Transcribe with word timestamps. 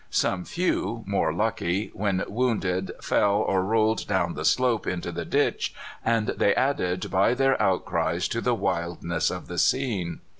Some 0.09 0.45
few, 0.45 1.03
more 1.05 1.31
lucky, 1.31 1.91
when 1.93 2.23
wounded 2.27 2.91
fell 3.03 3.35
or 3.35 3.63
rolled 3.63 4.07
down 4.07 4.33
the 4.33 4.43
slope 4.43 4.87
into 4.87 5.11
the 5.11 5.25
ditch, 5.25 5.75
and 6.03 6.29
they 6.29 6.55
added 6.55 7.11
by 7.11 7.35
their 7.35 7.61
outcries 7.61 8.27
to 8.29 8.41
the 8.41 8.55
wildness 8.55 9.29
of 9.29 9.45
the 9.45 9.59
scene. 9.59 10.21